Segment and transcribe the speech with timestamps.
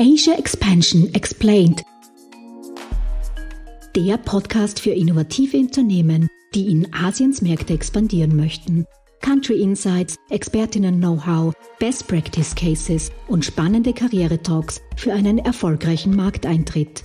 [0.00, 1.82] Asia Expansion Explained.
[3.96, 8.86] Der Podcast für innovative Unternehmen, die in Asiens Märkte expandieren möchten.
[9.22, 17.02] Country Insights, Expertinnen-Know-how, Best Practice Cases und spannende Karriere-Talks für einen erfolgreichen Markteintritt.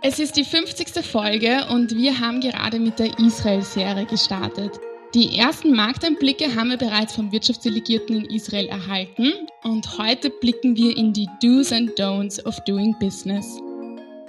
[0.00, 1.04] Es ist die 50.
[1.04, 4.80] Folge und wir haben gerade mit der Israel-Serie gestartet.
[5.14, 9.32] Die ersten Markteinblicke haben wir bereits vom Wirtschaftsdelegierten in Israel erhalten
[9.62, 13.46] und heute blicken wir in die Do's and Don'ts of Doing Business.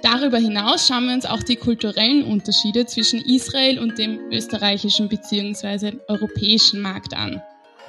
[0.02, 5.94] Darüber hinaus schauen wir uns auch die kulturellen Unterschiede zwischen Israel und dem österreichischen bzw.
[6.06, 7.42] europäischen Markt an.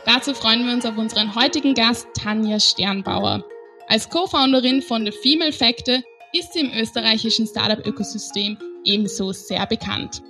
[0.08, 3.46] Dazu freuen wir uns auf unseren heutigen Gast Tanja Sternbauer.
[3.90, 6.00] Als Co-Founderin von The Female Factor
[6.34, 10.24] ist sie im österreichischen Startup-Ökosystem ebenso sehr bekannt.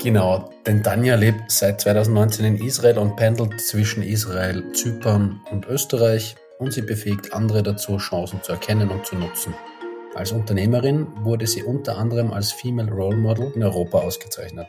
[0.00, 6.36] Genau, denn Tanja lebt seit 2019 in Israel und pendelt zwischen Israel, Zypern und Österreich
[6.60, 9.54] und sie befähigt andere dazu, Chancen zu erkennen und zu nutzen.
[10.14, 14.68] Als Unternehmerin wurde sie unter anderem als Female Role Model in Europa ausgezeichnet,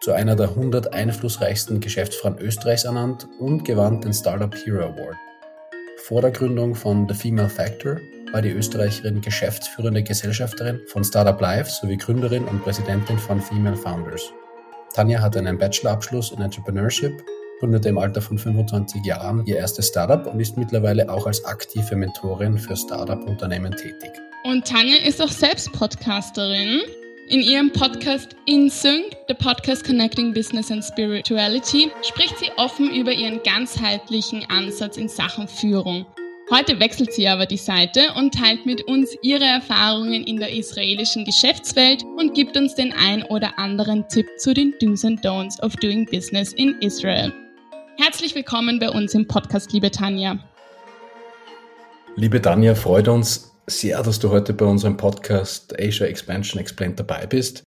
[0.00, 5.16] zu einer der 100 einflussreichsten Geschäftsfrauen Österreichs ernannt und gewann den Startup Hero Award.
[6.04, 7.98] Vor der Gründung von The Female Factor
[8.32, 14.32] war die Österreicherin geschäftsführende Gesellschafterin von Startup Life sowie Gründerin und Präsidentin von Female Founders.
[14.94, 17.24] Tanja hat einen Bachelorabschluss in Entrepreneurship,
[17.58, 21.96] gründete im Alter von 25 Jahren ihr erstes Startup und ist mittlerweile auch als aktive
[21.96, 24.12] Mentorin für Startup-Unternehmen tätig.
[24.44, 26.80] Und Tanja ist auch selbst Podcasterin.
[27.28, 33.42] In ihrem Podcast InSync, the Podcast Connecting Business and Spirituality, spricht sie offen über ihren
[33.42, 36.06] ganzheitlichen Ansatz in Sachen Führung.
[36.50, 41.24] Heute wechselt sie aber die Seite und teilt mit uns ihre Erfahrungen in der israelischen
[41.24, 45.74] Geschäftswelt und gibt uns den ein oder anderen Tipp zu den Do's and Don'ts of
[45.76, 47.32] Doing Business in Israel.
[47.96, 50.38] Herzlich willkommen bei uns im Podcast, liebe Tanja.
[52.16, 57.26] Liebe Tanja, freut uns sehr, dass du heute bei unserem Podcast Asia Expansion Explained dabei
[57.26, 57.64] bist.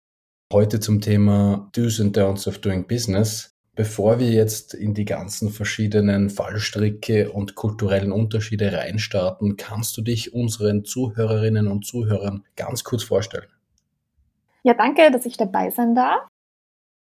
[0.53, 3.53] Heute zum Thema Do's and Don'ts of Doing Business.
[3.77, 10.33] Bevor wir jetzt in die ganzen verschiedenen Fallstricke und kulturellen Unterschiede reinstarten, kannst du dich
[10.33, 13.49] unseren Zuhörerinnen und Zuhörern ganz kurz vorstellen?
[14.62, 16.23] Ja, danke, dass ich dabei sein darf.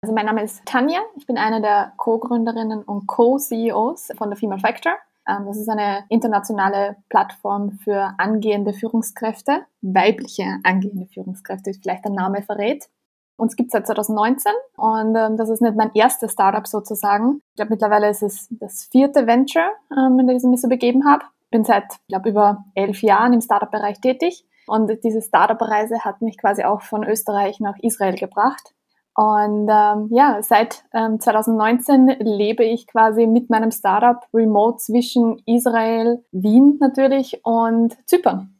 [0.01, 4.59] Also mein Name ist Tanja, ich bin eine der Co-Gründerinnen und Co-CEOs von der Female
[4.59, 4.93] Factor.
[5.27, 12.11] Ähm, das ist eine internationale Plattform für angehende Führungskräfte, weibliche angehende Führungskräfte, wie vielleicht der
[12.11, 12.89] Name verrät.
[13.35, 17.41] Uns gibt es seit 2019 und ähm, das ist nicht mein erstes Startup sozusagen.
[17.49, 21.05] Ich glaube, mittlerweile ist es das vierte Venture, ähm, in das ich mich so begeben
[21.05, 21.25] habe.
[21.49, 26.63] Bin seit, glaube, über elf Jahren im Startup-Bereich tätig und diese Startup-Reise hat mich quasi
[26.63, 28.73] auch von Österreich nach Israel gebracht.
[29.15, 36.23] Und ähm, ja, seit ähm, 2019 lebe ich quasi mit meinem Startup remote zwischen Israel,
[36.31, 38.59] Wien natürlich und Zypern.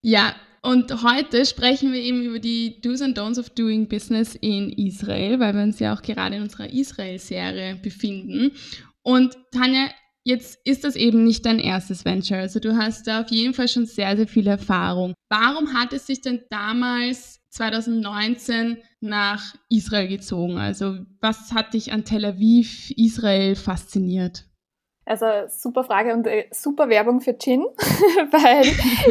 [0.00, 4.70] Ja, und heute sprechen wir eben über die Do's and Don'ts of Doing Business in
[4.70, 8.52] Israel, weil wir uns ja auch gerade in unserer Israel-Serie befinden.
[9.02, 9.88] Und Tanja,
[10.24, 12.38] jetzt ist das eben nicht dein erstes Venture.
[12.38, 15.14] Also du hast da auf jeden Fall schon sehr, sehr viel Erfahrung.
[15.30, 20.58] Warum hat es sich denn damals 2019 nach Israel gezogen?
[20.58, 24.44] Also was hat dich an Tel Aviv, Israel fasziniert?
[25.08, 27.62] Also super Frage und äh, super Werbung für Gin,
[28.30, 28.66] weil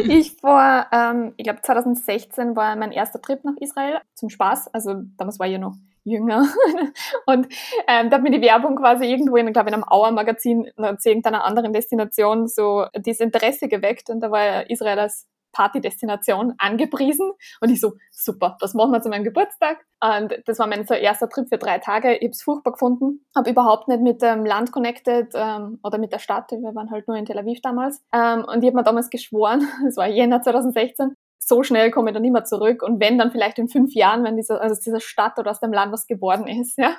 [0.08, 4.72] ich vor, ähm, ich glaube 2016 war mein erster Trip nach Israel zum Spaß.
[4.72, 6.46] Also damals war ich ja noch jünger.
[7.26, 7.48] und
[7.88, 11.44] ähm, da hat mir die Werbung quasi irgendwo in, glaube in einem Auer-Magazin zu irgendeiner
[11.44, 17.80] anderen Destination so dieses Interesse geweckt und da war Israel als Partydestination angepriesen und ich
[17.80, 19.84] so, super, das machen wir zu meinem Geburtstag.
[20.00, 22.14] Und das war mein so erster Trip für drei Tage.
[22.14, 26.12] Ich habe es furchtbar gefunden, habe überhaupt nicht mit dem Land connected ähm, oder mit
[26.12, 26.50] der Stadt.
[26.52, 28.02] Wir waren halt nur in Tel Aviv damals.
[28.12, 31.14] Ähm, und ich habe mir damals geschworen, das war Jänner 2016,
[31.48, 34.36] so schnell komme ich dann mehr zurück und wenn dann vielleicht in fünf Jahren, wenn
[34.36, 36.96] diese, also dieser Stadt oder aus dem Land was geworden ist, ja.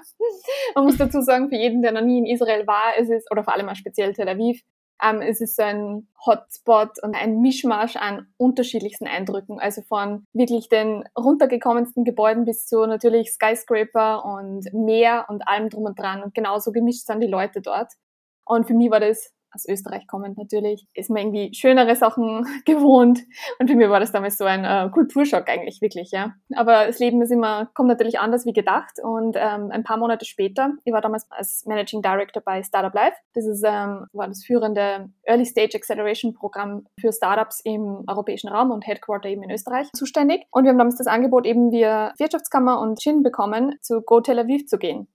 [0.75, 3.43] Man muss dazu sagen, für jeden, der noch nie in Israel war, ist es, oder
[3.43, 4.61] vor allem auch speziell Tel Aviv,
[5.01, 9.59] ähm, es ist so ein Hotspot und ein Mischmasch an unterschiedlichsten Eindrücken.
[9.59, 15.85] Also von wirklich den runtergekommensten Gebäuden bis zu natürlich Skyscraper und Meer und allem drum
[15.85, 16.23] und dran.
[16.23, 17.93] Und genauso gemischt sind die Leute dort.
[18.45, 23.21] Und für mich war das aus Österreich kommend natürlich, ist man irgendwie schönere Sachen gewohnt.
[23.59, 26.33] Und für mich war das damals so ein äh, Kulturschock eigentlich wirklich, ja.
[26.55, 28.93] Aber das Leben ist immer, kommt natürlich anders wie gedacht.
[29.01, 33.15] Und ähm, ein paar Monate später, ich war damals als Managing Director bei Startup Life.
[33.33, 38.71] Das ist, ähm, war das führende Early Stage Acceleration Programm für Startups im europäischen Raum
[38.71, 40.45] und Headquarter eben in Österreich zuständig.
[40.51, 44.39] Und wir haben damals das Angebot eben via Wirtschaftskammer und Chin bekommen, zu Go Tel
[44.39, 45.07] Aviv zu gehen.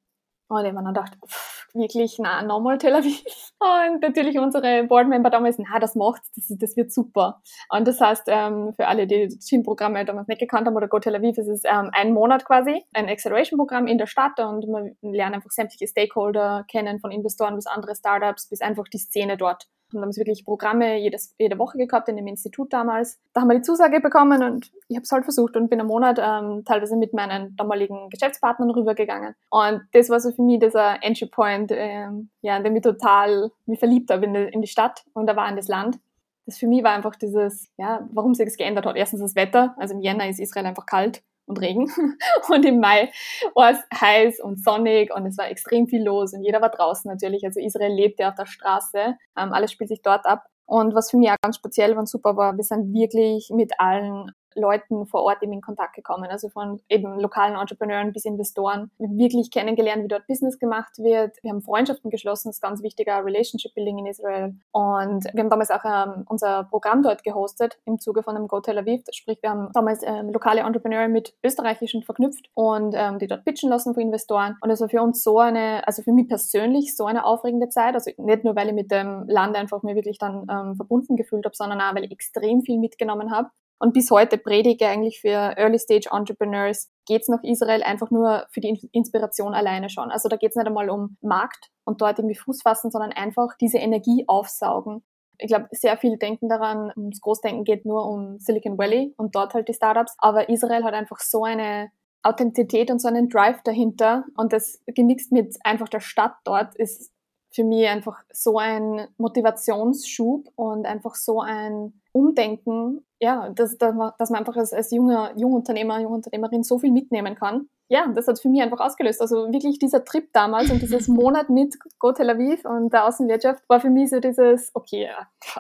[0.55, 3.23] Und ich habe dann gedacht, pff, wirklich, na, nochmal Tel Aviv.
[3.59, 7.43] Und natürlich unsere Boardmember damals, na, das macht's, das, das wird super.
[7.69, 10.99] Und das heißt, ähm, für alle, die das Gym-Programme damals nicht gekannt haben oder Go
[10.99, 14.97] Tel Aviv, es ist ähm, ein Monat quasi, ein Acceleration-Programm in der Stadt und man
[15.03, 19.67] lernt einfach sämtliche Stakeholder kennen, von Investoren bis andere Startups, bis einfach die Szene dort.
[19.95, 23.19] Und haben sie wirklich Programme jedes, jede Woche gehabt in dem Institut damals.
[23.33, 25.89] Da haben wir die Zusage bekommen und ich habe es halt versucht und bin einen
[25.89, 29.35] Monat ähm, teilweise mit meinen damaligen Geschäftspartnern rübergegangen.
[29.51, 33.51] Und das war so für mich dieser Entry Point, ähm, ja, in dem ich total
[33.67, 35.99] mich verliebt habe in die, in die Stadt und da war in das Land
[36.47, 38.97] das für mich war einfach dieses, ja, warum sich das geändert hat.
[38.97, 41.91] Erstens das Wetter, also im Jänner ist Israel einfach kalt und Regen.
[42.49, 43.11] Und im Mai
[43.55, 47.11] war es heiß und sonnig und es war extrem viel los und jeder war draußen
[47.11, 47.45] natürlich.
[47.45, 49.17] Also Israel lebt ja auf der Straße.
[49.37, 50.45] Ähm, alles spielt sich dort ab.
[50.67, 54.31] Und was für mich auch ganz speziell und super war, wir sind wirklich mit allen
[54.55, 59.51] Leuten vor Ort eben in Kontakt gekommen, also von eben lokalen Entrepreneuren bis Investoren, wirklich
[59.51, 61.37] kennengelernt, wie dort Business gemacht wird.
[61.43, 64.55] Wir haben Freundschaften geschlossen, das ist ganz wichtiger Relationship Building in Israel.
[64.73, 68.61] Und wir haben damals auch ähm, unser Programm dort gehostet im Zuge von einem Go
[68.61, 69.03] Tel Aviv.
[69.13, 73.71] Sprich, wir haben damals ähm, lokale Entrepreneure mit österreichischen verknüpft und ähm, die dort pitchen
[73.71, 74.57] lassen für Investoren.
[74.61, 77.95] Und es war für uns so eine, also für mich persönlich so eine aufregende Zeit.
[77.95, 81.45] Also nicht nur, weil ich mit dem Land einfach mir wirklich dann ähm, verbunden gefühlt
[81.45, 85.57] habe, sondern auch, weil ich extrem viel mitgenommen habe und bis heute predige eigentlich für
[85.57, 90.11] Early Stage Entrepreneurs, geht's nach Israel einfach nur für die Inspiration alleine schon.
[90.11, 93.79] Also da geht's nicht einmal um Markt und dort irgendwie Fuß fassen, sondern einfach diese
[93.79, 95.03] Energie aufsaugen.
[95.39, 99.53] Ich glaube, sehr viel denken daran, ums Großdenken geht nur um Silicon Valley und dort
[99.53, 100.15] halt die Startups.
[100.19, 101.91] Aber Israel hat einfach so eine
[102.23, 107.13] Authentizität und so einen Drive dahinter und das gemixt mit einfach der Stadt dort ist
[107.55, 114.35] für mich einfach so ein Motivationsschub und einfach so ein Umdenken, ja, dass, dass man
[114.35, 117.71] einfach als, als junger Jungunternehmer, Jungunternehmerin so viel mitnehmen kann.
[117.89, 119.23] Ja, das hat für mich einfach ausgelöst.
[119.23, 123.65] Also wirklich dieser Trip damals und dieses Monat mit Go Tel Aviv und der Außenwirtschaft
[123.67, 125.09] war für mich so dieses, okay,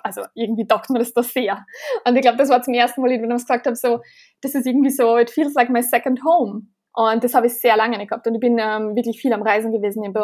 [0.02, 1.64] also irgendwie taugt mir das da sehr.
[2.06, 4.00] Und ich glaube, das war zum ersten Mal, wenn ich gesagt habe, so,
[4.42, 6.66] das ist irgendwie so, it feels like my second home.
[6.92, 8.26] Und das habe ich sehr lange nicht gehabt.
[8.26, 10.14] Und ich bin ähm, wirklich viel am Reisen gewesen, in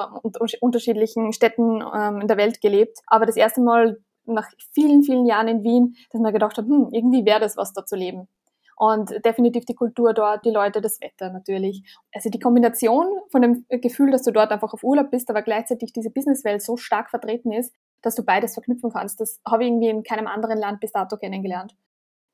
[0.60, 2.98] unterschiedlichen Städten ähm, in der Welt gelebt.
[3.06, 3.96] Aber das erste Mal
[4.34, 7.72] nach vielen, vielen Jahren in Wien, dass man gedacht hat, hm, irgendwie wäre das was
[7.72, 8.28] da zu leben.
[8.76, 11.82] Und definitiv die Kultur dort, die Leute, das Wetter natürlich.
[12.14, 15.92] Also die Kombination von dem Gefühl, dass du dort einfach auf Urlaub bist, aber gleichzeitig
[15.92, 19.90] diese Businesswelt so stark vertreten ist, dass du beides verknüpfen kannst, das habe ich irgendwie
[19.90, 21.76] in keinem anderen Land bis dato kennengelernt.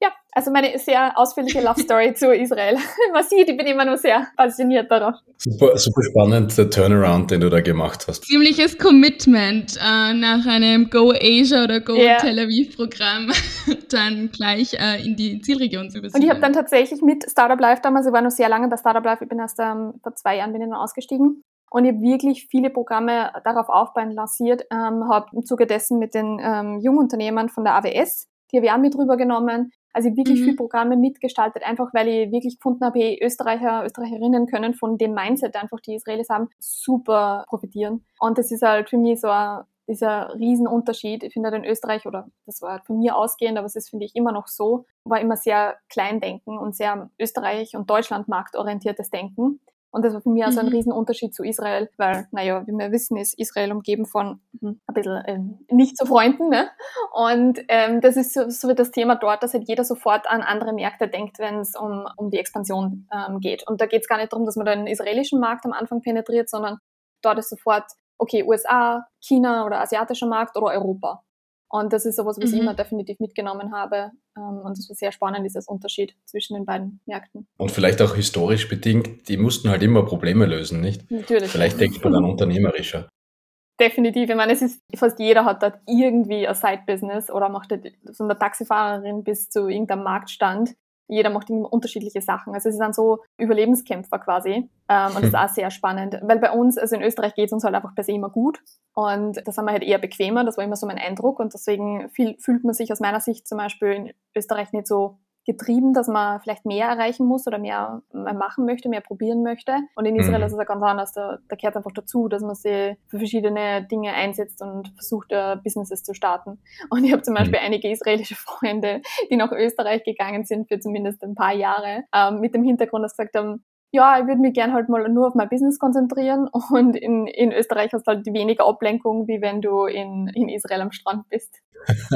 [0.02, 2.76] Ja, also meine sehr ausführliche Love Story zu Israel.
[3.14, 5.14] Man sieht, ich bin immer nur sehr fasziniert darauf.
[5.38, 8.24] Super, super spannend, der Turnaround, den du da gemacht hast.
[8.24, 12.18] Ziemliches Commitment äh, nach einem Go Asia oder Go yeah.
[12.18, 13.32] Tel Aviv Programm
[13.90, 16.22] dann gleich äh, in die Zielregion zu besiedeln.
[16.22, 18.76] Und ich habe dann tatsächlich mit Startup Life damals, ich war noch sehr lange bei
[18.76, 21.42] Startup Life, ich bin erst ähm, vor zwei Jahren bin ich dann ausgestiegen.
[21.70, 26.14] Und ich habe wirklich viele Programme darauf aufbauen lanciert, ähm, habe im Zuge dessen mit
[26.14, 30.40] den ähm, Jungunternehmern von der AWS, die habe ich auch mit rübergenommen, also ich wirklich
[30.40, 30.44] mhm.
[30.44, 35.14] viele Programme mitgestaltet, einfach weil ich wirklich gefunden habe, hey, Österreicher, Österreicherinnen können von dem
[35.14, 38.04] Mindset einfach, die Israelis haben, super profitieren.
[38.20, 41.24] Und das ist halt für mich so ein, dieser Riesenunterschied.
[41.24, 43.88] Ich finde halt in Österreich, oder das war halt von mir ausgehend, aber es ist,
[43.88, 49.60] finde ich, immer noch so, war immer sehr Kleindenken und sehr Österreich- und Deutschland-marktorientiertes Denken.
[49.96, 50.72] Und das war für mich also ein mhm.
[50.72, 55.22] Riesenunterschied zu Israel, weil, naja, wie wir wissen, ist Israel umgeben von hm, ein bisschen
[55.26, 56.50] ähm, nicht so Freunden.
[56.50, 56.68] Ne?
[57.14, 60.74] Und ähm, das ist so, so das Thema dort, dass halt jeder sofort an andere
[60.74, 63.66] Märkte denkt, wenn es um, um die Expansion ähm, geht.
[63.66, 66.50] Und da geht es gar nicht darum, dass man den israelischen Markt am Anfang penetriert,
[66.50, 66.76] sondern
[67.22, 67.84] dort ist sofort,
[68.18, 71.22] okay, USA, China oder asiatischer Markt oder Europa.
[71.68, 72.56] Und das ist sowas, was mhm.
[72.56, 74.12] ich immer definitiv mitgenommen habe.
[74.36, 77.46] Ähm, und das war sehr spannend, dieses Unterschied zwischen den beiden Märkten.
[77.58, 81.10] Und vielleicht auch historisch bedingt, die mussten halt immer Probleme lösen, nicht?
[81.10, 81.50] Natürlich.
[81.50, 83.08] Vielleicht denkt man dann unternehmerischer.
[83.80, 84.30] Definitiv.
[84.30, 87.74] Ich meine, es ist, fast jeder hat dort irgendwie ein Side-Business oder macht
[88.12, 90.74] von der Taxifahrerin bis zu irgendeinem Marktstand
[91.08, 92.54] jeder macht unterschiedliche Sachen.
[92.54, 94.68] Also es sind so Überlebenskämpfer quasi.
[94.88, 96.18] Ähm, und das ist auch sehr spannend.
[96.22, 98.60] Weil bei uns, also in Österreich geht es uns halt einfach per se immer gut.
[98.94, 100.44] Und da sind wir halt eher bequemer.
[100.44, 101.38] Das war immer so mein Eindruck.
[101.38, 105.18] Und deswegen viel, fühlt man sich aus meiner Sicht zum Beispiel in Österreich nicht so
[105.46, 109.76] getrieben, dass man vielleicht mehr erreichen muss oder mehr, machen möchte, mehr probieren möchte.
[109.94, 110.46] Und in Israel mhm.
[110.46, 111.12] ist es ja ganz anders.
[111.12, 115.56] Da, da gehört einfach dazu, dass man sich für verschiedene Dinge einsetzt und versucht, uh,
[115.62, 116.58] Businesses zu starten.
[116.90, 117.38] Und ich habe zum mhm.
[117.38, 117.66] Beispiel mhm.
[117.66, 119.00] einige israelische Freunde,
[119.30, 123.12] die nach Österreich gegangen sind für zumindest ein paar Jahre, ähm, mit dem Hintergrund, dass
[123.12, 123.64] sie gesagt haben,
[123.96, 127.52] ja, ich würde mich gern halt mal nur auf mein Business konzentrieren und in, in
[127.52, 131.56] Österreich hast du halt weniger Ablenkung, wie wenn du in, in Israel am Strand bist.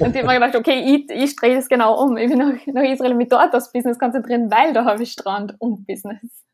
[0.00, 2.16] und ich habe mir gedacht, okay, ich, ich drehe das genau um.
[2.16, 5.54] Ich bin nach, nach Israel mit dort aufs Business konzentrieren, weil da habe ich Strand
[5.58, 6.44] und Business.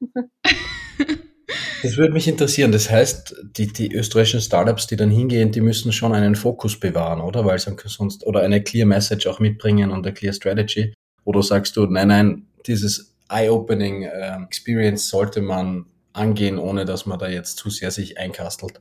[1.83, 2.73] Das würde mich interessieren.
[2.73, 7.21] Das heißt, die, die österreichischen Startups, die dann hingehen, die müssen schon einen Fokus bewahren,
[7.21, 7.45] oder?
[7.45, 10.95] Weil sonst, oder eine Clear Message auch mitbringen und eine Clear Strategy.
[11.25, 17.19] Oder sagst du, nein, nein, dieses Eye-Opening äh, Experience sollte man angehen, ohne dass man
[17.19, 18.81] da jetzt zu sehr sich einkastelt?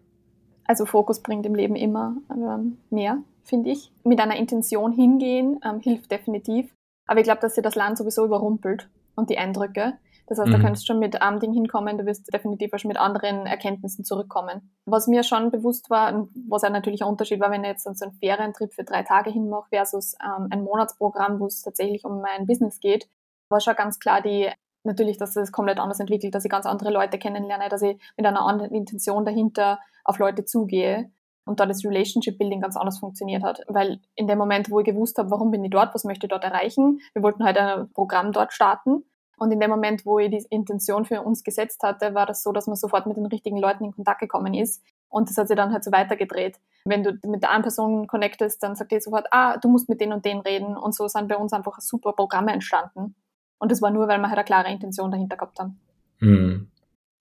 [0.65, 3.91] Also Fokus bringt im Leben immer ähm, mehr, finde ich.
[4.03, 6.74] Mit einer Intention hingehen ähm, hilft definitiv.
[7.08, 9.93] Aber ich glaube, dass sie das Land sowieso überrumpelt und die Eindrücke.
[10.27, 10.53] Das heißt, mhm.
[10.53, 13.46] da könntest du schon mit einem Ding hinkommen, du wirst definitiv auch schon mit anderen
[13.46, 14.72] Erkenntnissen zurückkommen.
[14.86, 18.05] Was mir schon bewusst war, was auch natürlich ein Unterschied war, wenn ich jetzt so
[18.05, 22.48] einen Ferientrip für drei Tage hinmache versus ähm, ein Monatsprogramm, wo es tatsächlich um mein
[22.48, 23.10] Business geht,
[23.51, 24.50] war schon ganz klar die
[24.84, 28.25] natürlich, dass es komplett anders entwickelt, dass ich ganz andere Leute kennenlerne, dass ich mit
[28.25, 31.12] einer anderen Intention dahinter auf Leute zugehe
[31.46, 33.62] und da das Relationship Building ganz anders funktioniert hat.
[33.67, 36.29] Weil in dem Moment, wo ich gewusst habe, warum bin ich dort, was möchte ich
[36.29, 39.03] dort erreichen, wir wollten halt ein Programm dort starten.
[39.38, 42.51] Und in dem Moment, wo ich die Intention für uns gesetzt hatte, war das so,
[42.51, 44.84] dass man sofort mit den richtigen Leuten in Kontakt gekommen ist.
[45.10, 46.60] Und das hat sich dann halt so weitergedreht.
[46.86, 50.00] Wenn du mit der einen Person connectest, dann sagt die sofort, ah, du musst mit
[50.00, 50.77] denen und denen reden.
[50.77, 53.15] Und so sind bei uns einfach super Programme entstanden.
[53.62, 55.80] Und das war nur, weil wir halt eine klare Intention dahinter gehabt haben.
[56.20, 56.68] Mhm.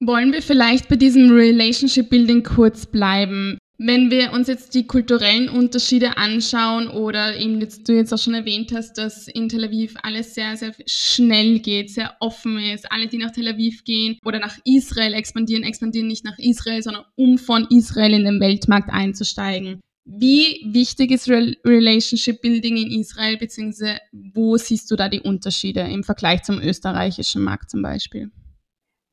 [0.01, 3.59] Wollen wir vielleicht bei diesem Relationship Building kurz bleiben?
[3.77, 8.33] Wenn wir uns jetzt die kulturellen Unterschiede anschauen oder eben jetzt du jetzt auch schon
[8.33, 12.91] erwähnt hast, dass in Tel Aviv alles sehr, sehr schnell geht, sehr offen ist.
[12.91, 17.05] Alle, die nach Tel Aviv gehen oder nach Israel expandieren, expandieren nicht nach Israel, sondern
[17.17, 19.81] um von Israel in den Weltmarkt einzusteigen.
[20.13, 26.03] Wie wichtig ist Relationship Building in Israel, beziehungsweise wo siehst du da die Unterschiede im
[26.03, 28.33] Vergleich zum österreichischen Markt zum Beispiel?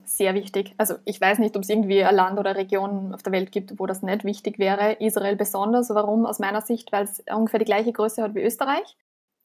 [0.03, 0.73] Sehr wichtig.
[0.77, 3.51] Also ich weiß nicht, ob es irgendwie ein Land oder eine Region auf der Welt
[3.51, 4.93] gibt, wo das nicht wichtig wäre.
[4.93, 5.91] Israel besonders.
[5.91, 6.25] Warum?
[6.25, 8.97] Aus meiner Sicht, weil es ungefähr die gleiche Größe hat wie Österreich.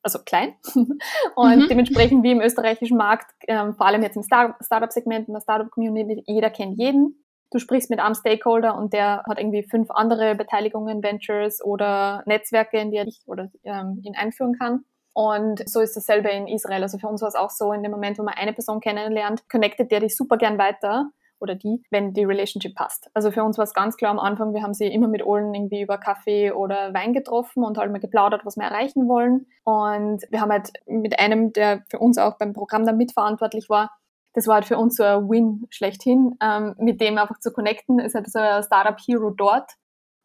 [0.02, 0.54] Also klein.
[1.36, 1.68] Und mhm.
[1.68, 6.48] dementsprechend wie im österreichischen Markt, ähm, vor allem jetzt im Startup-Segment, in der Startup-Community, jeder
[6.48, 11.64] kennt jeden du sprichst mit einem Stakeholder und der hat irgendwie fünf andere Beteiligungen, Ventures
[11.64, 14.84] oder Netzwerke, in die er dich oder ähm, ihn einführen kann.
[15.14, 16.82] Und so ist dasselbe in Israel.
[16.82, 19.48] Also für uns war es auch so, in dem Moment, wo man eine Person kennenlernt,
[19.50, 21.10] connectet der dich super gern weiter
[21.42, 23.10] oder die, wenn die Relationship passt.
[23.14, 25.52] Also für uns war es ganz klar am Anfang, wir haben sie immer mit allen
[25.52, 29.46] irgendwie über Kaffee oder Wein getroffen und halt mal geplaudert, was wir erreichen wollen.
[29.64, 33.90] Und wir haben halt mit einem, der für uns auch beim Programm dann mitverantwortlich war,
[34.34, 37.98] das war halt für uns so ein Win schlechthin, ähm, mit dem einfach zu connecten.
[37.98, 39.72] Ist halt so ein Startup-Hero dort.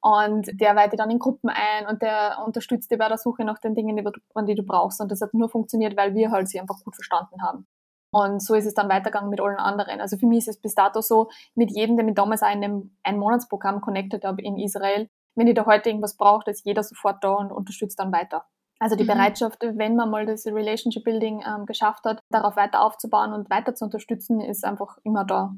[0.02, 3.58] Und der weitet dann in Gruppen ein und der unterstützt dich bei der Suche nach
[3.60, 4.12] den Dingen, die du,
[4.46, 5.02] die du brauchst.
[5.02, 7.68] Und das hat nur funktioniert, weil wir halt sie einfach gut verstanden haben.
[8.12, 10.00] Und so ist es dann weitergegangen mit allen anderen.
[10.00, 12.98] Also für mich ist es bis dato so, mit jedem, der mit damals in einem
[13.04, 17.34] Ein-Monats-Programm connected habe in Israel, wenn ich da heute irgendwas braucht, ist jeder sofort da
[17.34, 18.46] und unterstützt dann weiter.
[18.80, 19.08] Also die mhm.
[19.08, 23.74] Bereitschaft, wenn man mal das Relationship Building ähm, geschafft hat, darauf weiter aufzubauen und weiter
[23.76, 25.56] zu unterstützen, ist einfach immer da.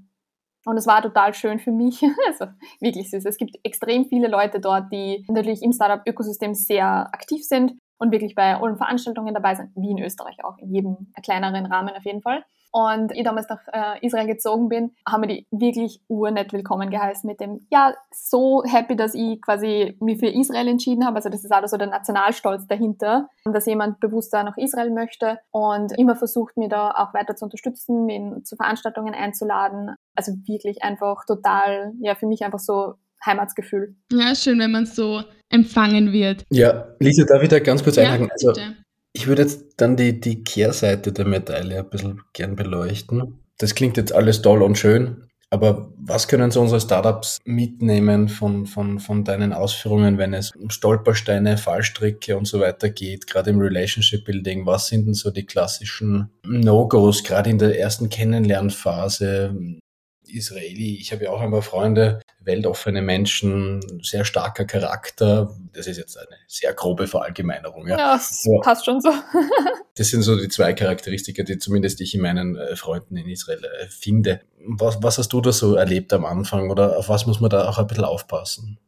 [0.65, 2.01] Und es war total schön für mich.
[2.27, 2.45] Also
[2.79, 3.25] wirklich süß.
[3.25, 8.35] Es gibt extrem viele Leute dort, die natürlich im Startup-Ökosystem sehr aktiv sind und wirklich
[8.35, 12.21] bei allen Veranstaltungen dabei sind, wie in Österreich auch, in jedem kleineren Rahmen auf jeden
[12.21, 12.43] Fall.
[12.71, 17.27] Und ich damals nach äh, Israel gezogen bin, haben wir die wirklich urnett willkommen geheißen
[17.27, 21.15] mit dem, ja, so happy, dass ich quasi mich für Israel entschieden habe.
[21.15, 25.39] Also das ist auch so der Nationalstolz dahinter, dass jemand bewusst da nach Israel möchte
[25.51, 29.95] und immer versucht, mir da auch weiter zu unterstützen, mich zu Veranstaltungen einzuladen.
[30.15, 32.95] Also wirklich einfach total, ja, für mich einfach so
[33.25, 33.95] Heimatsgefühl.
[34.11, 36.45] Ja, schön, wenn man so empfangen wird.
[36.49, 38.29] Ja, Lisa, darf ich da ganz kurz einhaken?
[38.39, 38.61] Ja, also,
[39.13, 43.39] ich würde jetzt dann die, die Kehrseite der Medaille ein bisschen gern beleuchten.
[43.57, 48.67] Das klingt jetzt alles toll und schön, aber was können so unsere Startups mitnehmen von,
[48.67, 53.59] von, von deinen Ausführungen, wenn es um Stolpersteine, Fallstricke und so weiter geht, gerade im
[53.59, 54.67] Relationship Building?
[54.67, 59.55] Was sind denn so die klassischen No-Gos, gerade in der ersten Kennenlernphase?
[60.29, 60.97] Israeli.
[60.99, 65.55] Ich habe ja auch ein paar Freunde, weltoffene Menschen, sehr starker Charakter.
[65.73, 67.87] Das ist jetzt eine sehr grobe Verallgemeinerung.
[67.87, 69.09] Ja, ja das Aber passt schon so.
[69.95, 73.63] das sind so die zwei Charakteristika, die zumindest ich in meinen äh, Freunden in Israel
[73.63, 74.41] äh, finde.
[74.65, 77.67] Was, was hast du da so erlebt am Anfang oder auf was muss man da
[77.69, 78.79] auch ein bisschen aufpassen?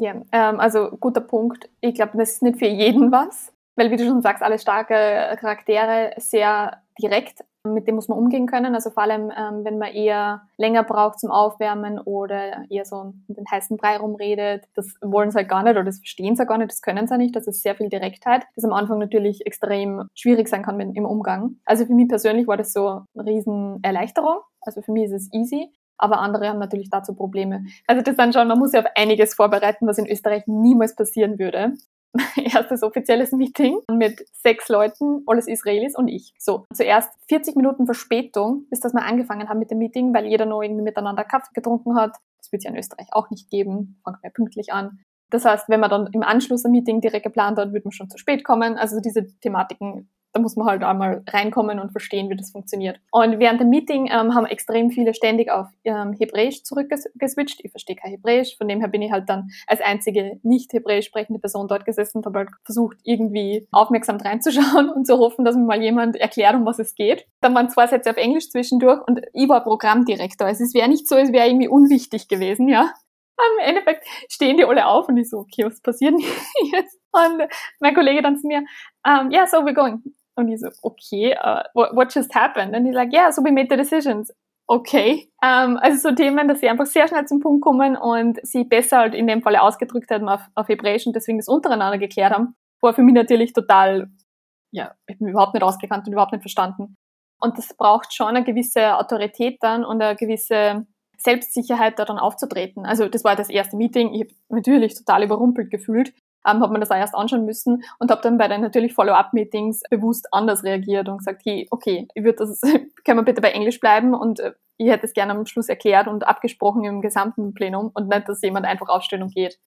[0.00, 1.68] Ja, ähm, also guter Punkt.
[1.80, 5.36] Ich glaube, das ist nicht für jeden was, weil wie du schon sagst, alle starke
[5.40, 8.74] Charaktere, sehr direkt mit dem muss man umgehen können.
[8.74, 13.34] Also vor allem, ähm, wenn man eher länger braucht zum Aufwärmen oder eher so in
[13.34, 14.64] den heißen Brei rumredet.
[14.74, 17.16] Das wollen sie halt gar nicht oder das verstehen sie gar nicht, das können sie
[17.18, 17.36] nicht.
[17.36, 21.56] Das ist sehr viel Direktheit, das am Anfang natürlich extrem schwierig sein kann im Umgang.
[21.64, 24.38] Also für mich persönlich war das so eine riesen Erleichterung.
[24.60, 25.70] Also für mich ist es easy.
[25.98, 27.64] Aber andere haben natürlich dazu Probleme.
[27.86, 31.38] Also das dann schon, man muss ja auf einiges vorbereiten, was in Österreich niemals passieren
[31.38, 31.74] würde.
[32.36, 36.34] Erstes offizielles Meeting mit sechs Leuten, alles Israelis und ich.
[36.38, 40.46] So, zuerst 40 Minuten Verspätung, bis dass wir angefangen haben mit dem Meeting, weil jeder
[40.46, 42.16] nur irgendwie miteinander Kaffee getrunken hat.
[42.38, 44.00] Das wird es ja in Österreich auch nicht geben.
[44.04, 45.00] Fangen wir pünktlich an.
[45.30, 48.10] Das heißt, wenn man dann im Anschluss ein Meeting direkt geplant hat, wird man schon
[48.10, 48.76] zu spät kommen.
[48.76, 52.98] Also diese Thematiken da muss man halt einmal reinkommen und verstehen, wie das funktioniert.
[53.10, 57.60] Und während dem Meeting ähm, haben extrem viele ständig auf ähm, Hebräisch zurückgeswitcht.
[57.62, 61.06] Ich verstehe kein Hebräisch, von dem her bin ich halt dann als einzige nicht Hebräisch
[61.06, 65.56] sprechende Person dort gesessen und habe halt versucht, irgendwie aufmerksam reinzuschauen und zu hoffen, dass
[65.56, 67.26] mir mal jemand erklärt, um was es geht.
[67.40, 70.46] Dann waren zwei Sätze auf Englisch zwischendurch und ich war Programmdirektor.
[70.46, 72.92] Also es wäre nicht so, es wäre irgendwie unwichtig gewesen, ja.
[73.38, 76.14] Im Endeffekt stehen die alle auf und ich so, okay, was passiert
[76.72, 76.98] jetzt?
[77.12, 77.42] Und
[77.80, 78.64] mein Kollege dann zu mir,
[79.04, 80.02] um, yeah, so we're going.
[80.34, 82.74] Und ich so, okay, uh, what, just happened?
[82.74, 84.32] Und die like, yeah, so we made the decisions.
[84.66, 85.30] Okay.
[85.42, 88.64] Um, ähm, also so Themen, dass sie einfach sehr schnell zum Punkt kommen und sie
[88.64, 92.32] besser halt in dem Falle ausgedrückt haben auf, auf Hebräisch und deswegen das untereinander geklärt
[92.32, 94.08] haben, war für mich natürlich total,
[94.72, 96.96] ja, ich bin überhaupt nicht ausgekannt und überhaupt nicht verstanden.
[97.40, 100.86] Und das braucht schon eine gewisse Autorität dann und eine gewisse
[101.18, 102.86] Selbstsicherheit da dann aufzutreten.
[102.86, 104.14] Also das war das erste Meeting.
[104.14, 106.14] Ich habe natürlich total überrumpelt gefühlt
[106.46, 109.82] ähm, habe mir das auch erst anschauen müssen und habe dann bei den natürlich Follow-up-Meetings
[109.90, 112.60] bewusst anders reagiert und gesagt, hey, okay, ich würde das,
[113.04, 116.08] können wir bitte bei Englisch bleiben und äh, ich hätte es gerne am Schluss erklärt
[116.08, 119.58] und abgesprochen im gesamten Plenum und nicht, dass jemand einfach aufsteht und geht.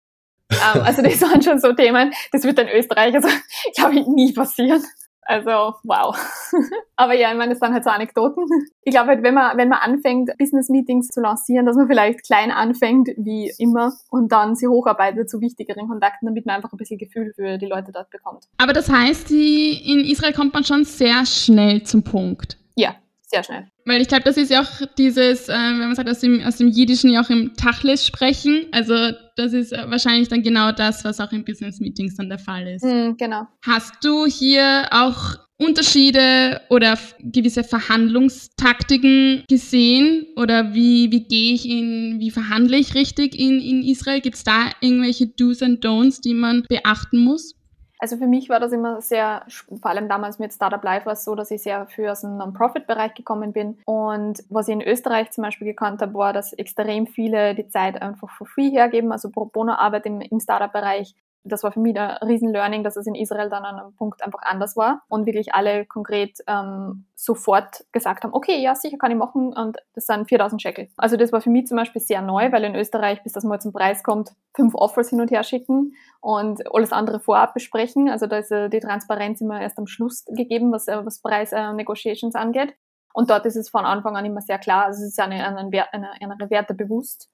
[0.51, 3.29] ähm, also das waren schon so Themen, das wird in Österreich, also
[3.75, 4.84] glaube ich, nie passieren.
[5.27, 6.15] Also, wow.
[6.96, 8.46] Aber ja, ich meine, das sind halt so Anekdoten.
[8.84, 12.51] Ich glaube halt, wenn man, wenn man anfängt, Business-Meetings zu lancieren, dass man vielleicht klein
[12.51, 17.00] anfängt, wie immer, und dann sie hocharbeitet zu wichtigeren Kontakten, damit man einfach ein bisschen
[17.00, 18.46] Gefühl für die Leute dort bekommt.
[18.60, 22.60] Aber das heißt, die, in Israel kommt man schon sehr schnell zum Punkt.
[22.75, 23.67] Ja, sehr schnell.
[23.85, 26.57] Weil ich glaube, das ist ja auch dieses, äh, wenn man sagt, aus dem, aus
[26.57, 28.65] dem Jiddischen ja auch im Tachlis sprechen.
[28.71, 28.93] Also
[29.35, 32.67] das ist äh, wahrscheinlich dann genau das, was auch in Business Meetings dann der Fall
[32.67, 32.83] ist.
[32.83, 33.47] Mm, genau.
[33.63, 40.25] Hast du hier auch Unterschiede oder gewisse Verhandlungstaktiken gesehen?
[40.35, 44.19] Oder wie, wie gehe ich in, wie verhandle ich richtig in, in Israel?
[44.19, 47.54] Gibt es da irgendwelche Do's and Don'ts, die man beachten muss?
[48.00, 49.46] Also für mich war das immer sehr,
[49.81, 52.38] vor allem damals mit Startup Life war es so, dass ich sehr für aus dem
[52.38, 53.77] Non-Profit-Bereich gekommen bin.
[53.86, 58.01] Und was ich in Österreich zum Beispiel gekannt habe, war, dass extrem viele die Zeit
[58.01, 62.18] einfach for free hergeben, also Pro Bono-Arbeit im, im Startup-Bereich das war für mich ein
[62.27, 65.86] Riesen-Learning, dass es in Israel dann an einem Punkt einfach anders war und wirklich alle
[65.86, 70.62] konkret ähm, sofort gesagt haben, okay, ja, sicher kann ich machen und das sind 4000
[70.62, 70.90] Shekel.
[70.98, 73.62] Also das war für mich zum Beispiel sehr neu, weil in Österreich, bis das mal
[73.62, 78.10] zum Preis kommt, fünf Offers hin und her schicken und alles andere vorab besprechen.
[78.10, 82.36] Also da ist äh, die Transparenz immer erst am Schluss gegeben, was, äh, was Preis-Negotiations
[82.36, 82.74] äh, angeht.
[83.14, 85.70] Und dort ist es von Anfang an immer sehr klar, also es ist eine, eine,
[85.94, 87.29] eine, eine Werte bewusst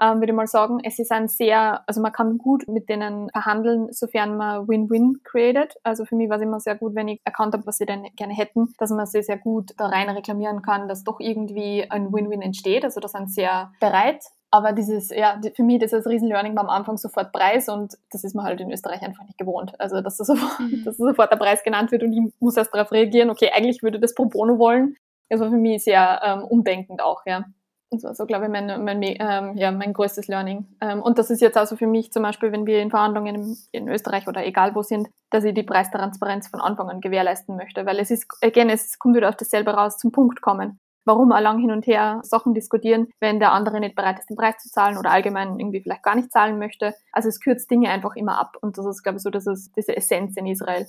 [0.00, 0.78] ähm, würde ich mal sagen.
[0.82, 5.74] Es ist ein sehr, also man kann gut mit denen verhandeln, sofern man Win-Win created.
[5.82, 8.04] Also für mich war es immer sehr gut, wenn ich erkannt habe, was sie denn
[8.16, 12.12] gerne hätten, dass man sie sehr gut da rein reklamieren kann, dass doch irgendwie ein
[12.12, 12.84] Win-Win entsteht.
[12.84, 14.22] Also da sind sehr bereit.
[14.50, 17.98] Aber dieses, ja, für mich das ist das Riesen-Learning war am Anfang sofort Preis und
[18.10, 19.78] das ist man halt in Österreich einfach nicht gewohnt.
[19.78, 20.82] Also, dass, das sofort, mhm.
[20.86, 24.00] dass sofort der Preis genannt wird und ich muss erst darauf reagieren, okay, eigentlich würde
[24.00, 24.96] das pro bono wollen.
[25.28, 27.44] Das war für mich sehr ähm, umdenkend auch, ja.
[27.90, 30.66] Das war so, glaube ich, mein, mein, ähm, ja, mein größtes Learning.
[30.80, 33.56] Ähm, und das ist jetzt also für mich zum Beispiel, wenn wir in Verhandlungen in,
[33.72, 37.86] in, Österreich oder egal wo sind, dass ich die Preistransparenz von Anfang an gewährleisten möchte.
[37.86, 40.78] Weil es ist, again, es kommt wieder auf dasselbe raus, zum Punkt kommen.
[41.06, 44.58] Warum lang hin und her Sachen diskutieren, wenn der andere nicht bereit ist, den Preis
[44.58, 46.94] zu zahlen oder allgemein irgendwie vielleicht gar nicht zahlen möchte.
[47.12, 48.58] Also es kürzt Dinge einfach immer ab.
[48.60, 50.86] Und das ist, glaube ich, so, das ist diese Essenz in Israel.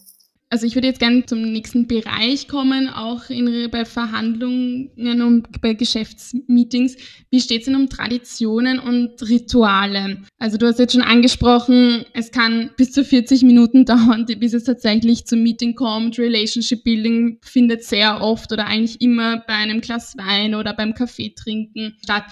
[0.52, 4.90] Also ich würde jetzt gerne zum nächsten Bereich kommen, auch in, bei Verhandlungen
[5.22, 6.98] und bei Geschäftsmeetings.
[7.30, 10.24] Wie steht es denn um Traditionen und Rituale?
[10.40, 14.64] Also du hast jetzt schon angesprochen, es kann bis zu 40 Minuten dauern, bis es
[14.64, 16.18] tatsächlich zum Meeting kommt.
[16.18, 21.30] Relationship Building findet sehr oft oder eigentlich immer bei einem Glas Wein oder beim Kaffee
[21.30, 22.24] trinken statt.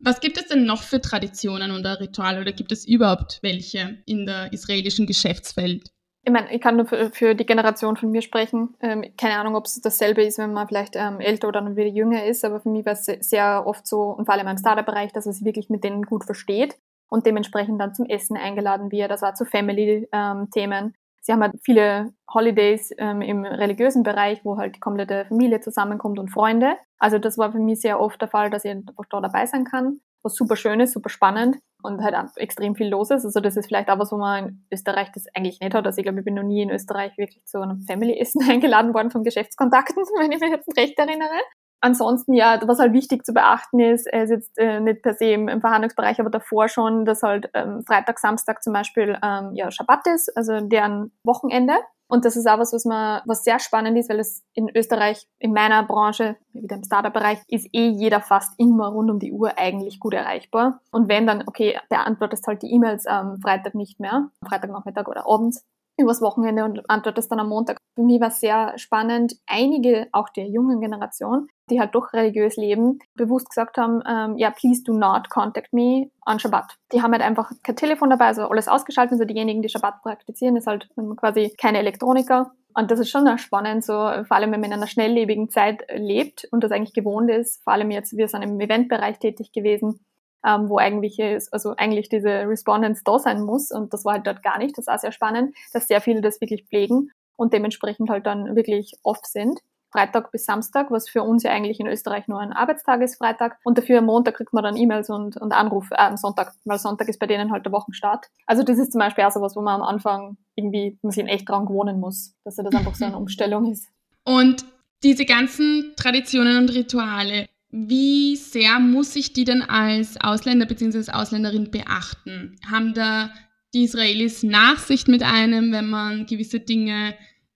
[0.00, 4.26] Was gibt es denn noch für Traditionen oder Rituale oder gibt es überhaupt welche in
[4.26, 5.91] der israelischen Geschäftswelt?
[6.24, 8.76] Ich meine, ich kann nur für, für die Generation von mir sprechen.
[8.80, 11.88] Ähm, keine Ahnung, ob es dasselbe ist, wenn man vielleicht ähm, älter oder noch wieder
[11.88, 15.12] jünger ist, aber für mich war es sehr oft so, und vor allem im Startup-Bereich,
[15.12, 19.10] dass es wirklich mit denen gut versteht und dementsprechend dann zum Essen eingeladen wird.
[19.10, 20.94] Das war zu Family-Themen.
[21.22, 26.20] Sie haben halt viele Holidays ähm, im religiösen Bereich, wo halt die komplette Familie zusammenkommt
[26.20, 26.76] und Freunde.
[26.98, 29.64] Also das war für mich sehr oft der Fall, dass ich einfach da dabei sein
[29.64, 33.24] kann was super schön ist, super spannend und halt extrem viel los ist.
[33.24, 35.86] Also das ist vielleicht auch was, wo man in Österreich das eigentlich nicht hat.
[35.86, 39.10] Also ich glaube, ich bin noch nie in Österreich wirklich zu einem Family-Essen eingeladen worden
[39.10, 41.40] von Geschäftskontakten, wenn ich mich jetzt recht erinnere.
[41.80, 45.48] ansonsten ja, was halt wichtig zu beachten ist, ist jetzt äh, nicht per se im,
[45.48, 50.06] im, Verhandlungsbereich, aber davor schon, dass halt ähm, Freitag, Samstag zum Beispiel ähm, ja Schabbat
[50.06, 51.74] ist, also deren Wochenende.
[52.12, 55.26] Und das ist auch was, was man, was sehr spannend ist, weil es in Österreich,
[55.38, 59.56] in meiner Branche, wieder im Startup-Bereich, ist eh jeder fast immer rund um die Uhr
[59.56, 60.82] eigentlich gut erreichbar.
[60.90, 65.64] Und wenn dann, okay, beantwortest halt die E-Mails am Freitag nicht mehr, Freitagnachmittag oder abends,
[65.98, 67.78] übers Wochenende und antwortest dann am Montag.
[67.94, 72.56] Für mich war es sehr spannend, einige, auch der jungen Generation, die halt doch religiös
[72.56, 76.76] leben, bewusst gesagt haben, ähm, ja, please do not contact me on Shabbat.
[76.92, 80.56] Die haben halt einfach kein Telefon dabei, also alles ausgeschaltet, also diejenigen, die Shabbat praktizieren,
[80.56, 82.52] ist halt ähm, quasi keine Elektroniker.
[82.74, 86.48] Und das ist schon spannend, so vor allem wenn man in einer schnelllebigen Zeit lebt
[86.52, 90.00] und das eigentlich gewohnt ist, vor allem jetzt, wir sind im Eventbereich tätig gewesen,
[90.44, 94.26] ähm, wo eigentlich ist, also eigentlich diese Respondents da sein muss und das war halt
[94.26, 94.76] dort gar nicht.
[94.76, 98.94] Das war sehr spannend, dass sehr viele das wirklich pflegen und dementsprechend halt dann wirklich
[99.02, 99.60] oft sind.
[99.92, 103.58] Freitag bis Samstag, was für uns ja eigentlich in Österreich nur ein Arbeitstag ist, Freitag.
[103.62, 106.78] Und dafür am Montag kriegt man dann E-Mails und, und Anrufe, äh, am Sonntag, weil
[106.78, 108.26] Sonntag ist bei denen halt der Wochenstart.
[108.46, 111.24] Also das ist zum Beispiel auch so was, wo man am Anfang irgendwie, man sich
[111.26, 113.86] echt dran gewohnen muss, dass das einfach so eine Umstellung ist.
[114.24, 114.64] Und
[115.02, 121.10] diese ganzen Traditionen und Rituale, wie sehr muss ich die denn als Ausländer bzw.
[121.10, 122.56] Ausländerin beachten?
[122.70, 123.30] Haben da
[123.74, 127.14] die Israelis Nachsicht mit einem, wenn man gewisse Dinge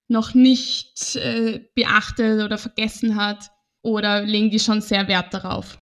[0.09, 3.51] noch nicht äh, beachtet oder vergessen hat?
[3.83, 5.79] Oder legen die schon sehr Wert darauf?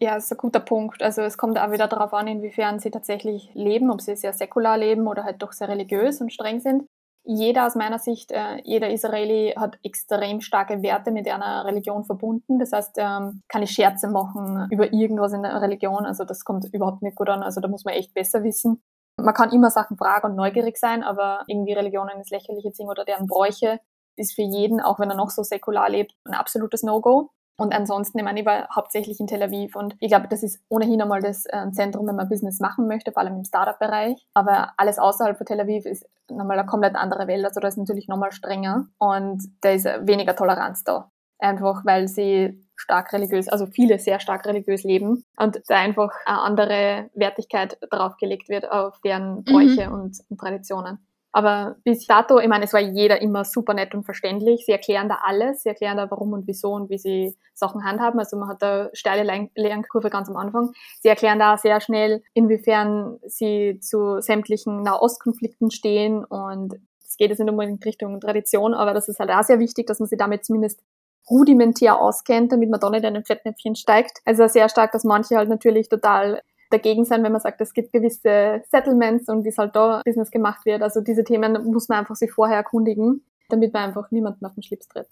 [0.00, 1.02] Ja, ist ein guter Punkt.
[1.02, 4.76] Also es kommt auch wieder darauf an, inwiefern sie tatsächlich leben, ob sie sehr säkular
[4.76, 6.84] leben oder halt doch sehr religiös und streng sind
[7.24, 12.58] jeder aus meiner Sicht, äh, jeder Israeli hat extrem starke Werte mit einer Religion verbunden.
[12.58, 16.06] Das heißt, ähm, kann ich Scherze machen über irgendwas in der Religion.
[16.06, 17.42] Also das kommt überhaupt nicht gut an.
[17.42, 18.82] Also da muss man echt besser wissen.
[19.20, 23.04] Man kann immer Sachen fragen und neugierig sein, aber irgendwie Religionen ins Lächerliche ziehen oder
[23.04, 23.80] deren Bräuche
[24.16, 27.30] ist für jeden, auch wenn er noch so säkular lebt, ein absolutes No-Go.
[27.60, 30.62] Und ansonsten, ich meine, ich war hauptsächlich in Tel Aviv und ich glaube, das ist
[30.68, 34.24] ohnehin einmal das äh, Zentrum, wenn man Business machen möchte, vor allem im Startup-Bereich.
[34.32, 37.76] Aber alles außerhalb von Tel Aviv ist nochmal eine komplett andere Welt, also da ist
[37.76, 41.10] natürlich nochmal strenger und da ist weniger Toleranz da.
[41.40, 46.40] Einfach weil sie stark religiös, also viele sehr stark religiös leben und da einfach eine
[46.42, 49.94] andere Wertigkeit draufgelegt wird auf deren Bräuche mhm.
[49.94, 50.98] und Traditionen.
[51.32, 54.64] Aber bis dato, ich meine, es war jeder immer super nett und verständlich.
[54.64, 55.62] Sie erklären da alles.
[55.62, 58.18] Sie erklären da warum und wieso und wie sie Sachen handhaben.
[58.18, 60.72] Also man hat da steile Lernkurve ganz am Anfang.
[61.00, 66.74] Sie erklären da sehr schnell, inwiefern sie zu sämtlichen Nahostkonflikten stehen und
[67.06, 69.98] es geht jetzt nicht unbedingt Richtung Tradition, aber das ist halt auch sehr wichtig, dass
[69.98, 70.82] man sich damit zumindest
[71.30, 74.18] rudimentär auskennt, damit man da nicht in ein Fettnäpfchen steigt.
[74.24, 77.92] Also sehr stark, dass manche halt natürlich total dagegen sein, wenn man sagt, es gibt
[77.92, 80.82] gewisse Settlements und wie es halt da Business gemacht wird.
[80.82, 84.62] Also diese Themen muss man einfach sich vorher erkundigen, damit man einfach niemanden auf den
[84.62, 85.08] Schlips tritt.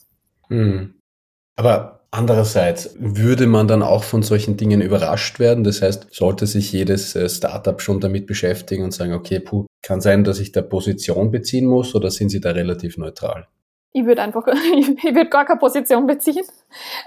[0.48, 0.94] Mhm.
[1.58, 5.64] Aber andererseits würde man dann auch von solchen Dingen überrascht werden.
[5.64, 10.02] Das heißt, sollte sich jedes äh, Startup schon damit beschäftigen und sagen, okay, puh, kann
[10.02, 13.48] sein, dass ich da Position beziehen muss oder sind sie da relativ neutral?
[13.96, 16.44] Ich würde einfach, ich würde gar keine Position beziehen.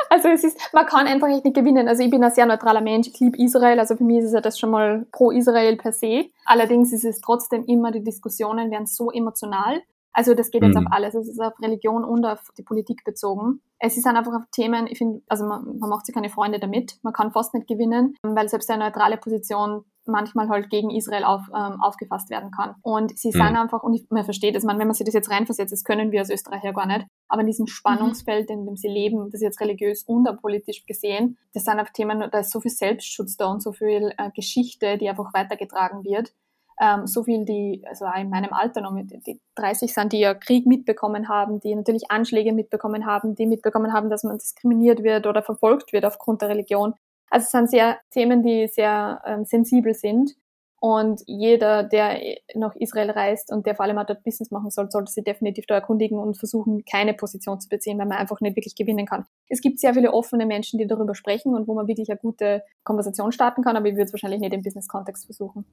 [0.09, 1.87] Also es ist, man kann einfach echt nicht gewinnen.
[1.87, 4.33] Also ich bin ein sehr neutraler Mensch, ich liebe Israel, also für mich ist es
[4.33, 6.25] ja das schon mal pro Israel per se.
[6.45, 9.83] Allerdings ist es trotzdem immer, die Diskussionen werden so emotional.
[10.13, 10.87] Also das geht jetzt mhm.
[10.87, 11.13] auf alles.
[11.13, 13.61] Es ist auf Religion und auf die Politik bezogen.
[13.77, 16.97] Es ist einfach auf Themen, ich finde, also man, man macht sich keine Freunde damit.
[17.03, 21.41] Man kann fast nicht gewinnen, weil selbst eine neutrale Position manchmal halt gegen Israel auf,
[21.49, 22.75] ähm, aufgefasst werden kann.
[22.81, 23.33] Und sie mhm.
[23.33, 25.83] sind einfach, und ich, man versteht es, man, wenn man sich das jetzt reinversetzt, das
[25.83, 29.41] können wir als Österreicher gar nicht, aber in diesem Spannungsfeld, in dem sie leben, das
[29.41, 33.37] jetzt religiös und auch politisch gesehen, das sind einfach Themen, da ist so viel Selbstschutz
[33.37, 36.33] da und so viel äh, Geschichte, die einfach weitergetragen wird.
[36.81, 40.19] Ähm, so viel, die, also auch in meinem Alter noch mit die 30 sind, die
[40.19, 45.03] ja Krieg mitbekommen haben, die natürlich Anschläge mitbekommen haben, die mitbekommen haben, dass man diskriminiert
[45.03, 46.93] wird oder verfolgt wird aufgrund der Religion.
[47.29, 50.35] Also es sind sehr Themen, die sehr ähm, sensibel sind.
[50.81, 52.21] Und jeder, der
[52.55, 55.65] nach Israel reist und der vor allem auch dort Business machen soll, sollte sich definitiv
[55.67, 59.25] da erkundigen und versuchen, keine Position zu beziehen, weil man einfach nicht wirklich gewinnen kann.
[59.49, 62.63] Es gibt sehr viele offene Menschen, die darüber sprechen und wo man wirklich eine gute
[62.83, 65.65] Konversation starten kann, aber ich würde es wahrscheinlich nicht im Business-Kontext versuchen.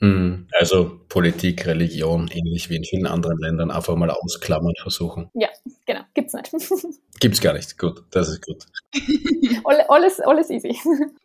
[0.00, 0.46] Mhm.
[0.58, 5.30] Also Politik, Religion, ähnlich wie in vielen anderen Ländern, einfach mal ausklammern versuchen.
[5.34, 5.48] Ja,
[5.86, 6.50] genau, gibt's nicht.
[7.20, 7.78] Gibt's gar nicht.
[7.78, 8.64] Gut, das ist gut.
[9.88, 10.76] alles, alles easy.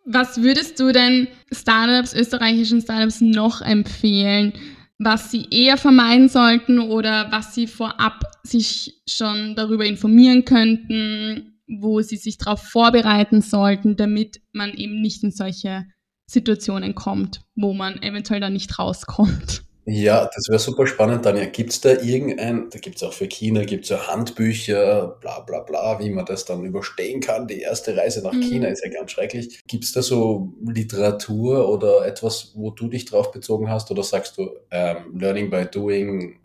[0.06, 4.54] Was würdest du denn Startups, österreichischen Startups noch empfehlen,
[5.00, 12.02] was sie eher vermeiden sollten oder was sie vorab sich schon darüber informieren könnten, wo
[12.02, 15.86] sie sich darauf vorbereiten sollten, damit man eben nicht in solche
[16.32, 19.64] Situationen kommt, wo man eventuell dann nicht rauskommt.
[19.86, 21.46] Ja, das wäre super spannend, Tanja.
[21.46, 25.40] Gibt es da irgendein, da gibt es auch für China, gibt es ja Handbücher, bla
[25.40, 27.48] bla bla, wie man das dann überstehen kann.
[27.48, 28.42] Die erste Reise nach mhm.
[28.42, 29.62] China ist ja ganz schrecklich.
[29.68, 33.90] Gibt es da so Literatur oder etwas, wo du dich drauf bezogen hast?
[33.90, 36.40] Oder sagst du, ähm, Learning by Doing,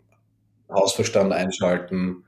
[0.69, 2.23] Hausverstand einschalten,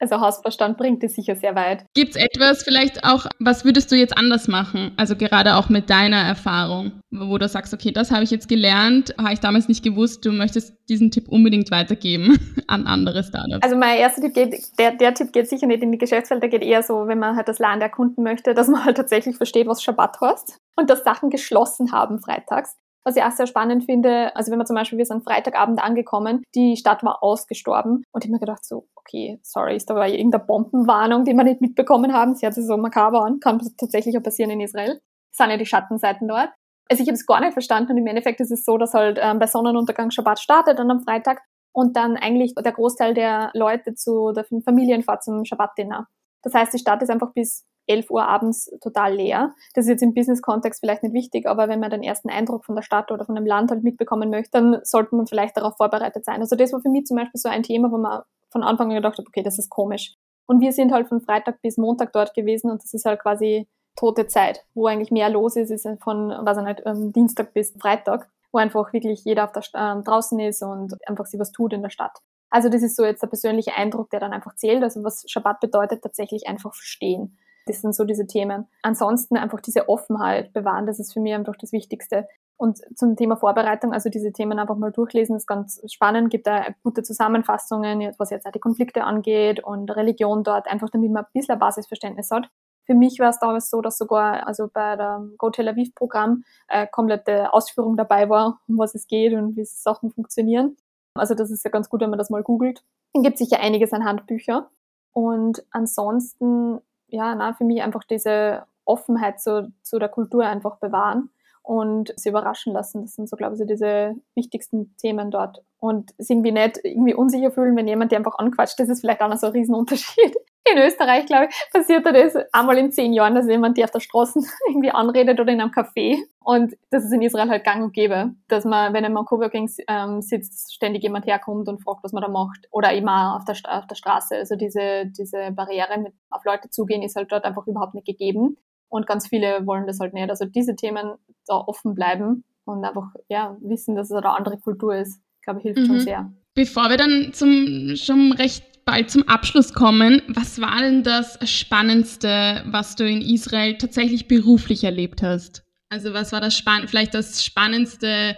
[0.00, 1.84] also Hausverstand bringt es sicher sehr weit.
[1.94, 4.92] Gibt es etwas vielleicht auch, was würdest du jetzt anders machen?
[4.96, 9.14] Also gerade auch mit deiner Erfahrung, wo du sagst, okay, das habe ich jetzt gelernt,
[9.18, 13.62] habe ich damals nicht gewusst, du möchtest diesen Tipp unbedingt weitergeben an andere Startups.
[13.62, 16.50] Also mein erster Tipp geht, der, der Tipp geht sicher nicht in die Geschäftswelt, der
[16.50, 19.66] geht eher so, wenn man halt das Land erkunden möchte, dass man halt tatsächlich versteht,
[19.66, 22.76] was Schabbat heißt und dass Sachen geschlossen haben freitags.
[23.04, 26.42] Was ich auch sehr spannend finde, also wenn man zum Beispiel, wir sind Freitagabend angekommen,
[26.54, 30.08] die Stadt war ausgestorben und ich habe mir gedacht so, okay, sorry, ist da war
[30.08, 32.34] irgendeine Bombenwarnung, die wir nicht mitbekommen haben.
[32.34, 35.00] Sie hat sich so makaber an, kann tatsächlich auch passieren in Israel.
[35.30, 36.50] Sind ja die Schattenseiten dort.
[36.90, 39.18] Also ich habe es gar nicht verstanden und im Endeffekt ist es so, dass halt
[39.20, 41.40] ähm, bei Sonnenuntergang Schabbat startet und am Freitag
[41.72, 46.08] und dann eigentlich der Großteil der Leute zu der Familienfahrt zum Schabbat-Dinner.
[46.42, 49.54] Das heißt, die Stadt ist einfach bis 11 Uhr abends total leer.
[49.74, 52.74] Das ist jetzt im Business-Kontext vielleicht nicht wichtig, aber wenn man den ersten Eindruck von
[52.74, 56.24] der Stadt oder von dem Land halt mitbekommen möchte, dann sollte man vielleicht darauf vorbereitet
[56.24, 56.40] sein.
[56.40, 58.96] Also das war für mich zum Beispiel so ein Thema, wo man von Anfang an
[58.96, 60.14] gedacht hat, okay, das ist komisch.
[60.46, 63.68] Und wir sind halt von Freitag bis Montag dort gewesen und das ist halt quasi
[63.96, 68.30] tote Zeit, wo eigentlich mehr los ist, ist von, was nicht, ähm, Dienstag bis Freitag,
[68.52, 71.82] wo einfach wirklich jeder auf der äh, draußen ist und einfach sie was tut in
[71.82, 72.18] der Stadt.
[72.50, 74.82] Also das ist so jetzt der persönliche Eindruck, der dann einfach zählt.
[74.82, 77.36] Also was Schabbat bedeutet, tatsächlich einfach verstehen.
[77.68, 78.66] Das sind so diese Themen.
[78.82, 82.26] Ansonsten einfach diese Offenheit bewahren, das ist für mich einfach das Wichtigste.
[82.56, 86.66] Und zum Thema Vorbereitung, also diese Themen einfach mal durchlesen, ist ganz spannend, gibt da
[86.82, 91.30] gute Zusammenfassungen, was jetzt auch die Konflikte angeht und Religion dort, einfach damit man ein
[91.32, 92.50] bisschen ein Basisverständnis hat.
[92.84, 96.42] Für mich war es damals so, dass sogar also bei der Go Tel Aviv Programm
[96.68, 100.76] äh, komplette Ausführung dabei war, um was es geht und wie Sachen funktionieren.
[101.14, 102.82] Also das ist ja ganz gut, wenn man das mal googelt.
[103.12, 104.70] Dann gibt es sicher einiges an Handbücher.
[105.12, 111.30] Und ansonsten ja, na, für mich einfach diese Offenheit zu, zu der Kultur einfach bewahren
[111.62, 113.02] und sie überraschen lassen.
[113.02, 115.62] Das sind so, glaube ich, so diese wichtigsten Themen dort.
[115.80, 118.80] Und sich irgendwie nicht irgendwie unsicher fühlen, wenn jemand die einfach anquatscht.
[118.80, 120.36] Das ist vielleicht auch noch so ein Riesenunterschied
[120.72, 123.90] in Österreich, glaube ich, passiert da das einmal in zehn Jahren, dass jemand die auf
[123.90, 126.18] der Straße irgendwie anredet oder in einem Café.
[126.40, 130.22] Und das ist in Israel halt gang und gäbe, dass man, wenn man Coworking ähm,
[130.22, 132.66] sitzt, ständig jemand herkommt und fragt, was man da macht.
[132.70, 134.36] Oder auch auf der, auf der Straße.
[134.36, 138.56] Also diese, diese Barriere mit auf Leute zugehen ist halt dort einfach überhaupt nicht gegeben.
[138.88, 140.30] Und ganz viele wollen das halt nicht.
[140.30, 141.14] Also diese Themen
[141.46, 145.64] da offen bleiben und einfach, ja, wissen, dass es eine andere Kultur ist, glaube ich,
[145.64, 145.86] hilft mhm.
[145.86, 146.32] schon sehr.
[146.54, 150.22] Bevor wir dann zum schon recht bald zum Abschluss kommen.
[150.28, 155.62] Was war denn das Spannendste, was du in Israel tatsächlich beruflich erlebt hast?
[155.90, 158.34] Also was war das spann vielleicht das spannendste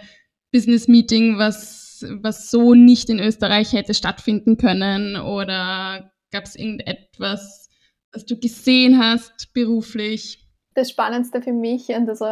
[0.51, 5.15] Business Meeting, was, was so nicht in Österreich hätte stattfinden können?
[5.15, 7.69] Oder gab es irgendetwas,
[8.11, 10.40] was du gesehen hast beruflich?
[10.73, 12.25] Das Spannendste für mich, und also,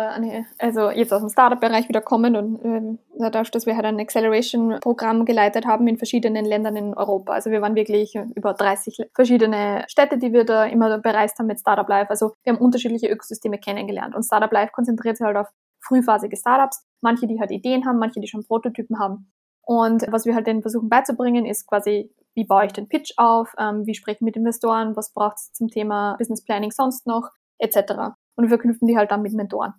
[0.59, 5.25] also jetzt aus dem Startup-Bereich wieder kommen und äh, dadurch, dass wir halt ein Acceleration-Programm
[5.25, 7.33] geleitet haben in verschiedenen Ländern in Europa.
[7.33, 11.59] Also wir waren wirklich über 30 verschiedene Städte, die wir da immer bereist haben mit
[11.59, 12.09] Startup Life.
[12.09, 15.47] Also wir haben unterschiedliche Ökosysteme kennengelernt und Startup Life konzentriert sich halt auf
[15.81, 19.31] frühphasige Startups, manche, die halt Ideen haben, manche, die schon Prototypen haben.
[19.61, 23.53] Und was wir halt denen versuchen beizubringen, ist quasi, wie baue ich den Pitch auf,
[23.59, 27.29] ähm, wie spreche ich mit Investoren, was braucht es zum Thema Business Planning sonst noch,
[27.59, 29.73] etc und wir verknüpfen die halt dann mit Mentoren.